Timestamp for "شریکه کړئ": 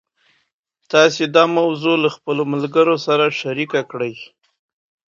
3.41-4.13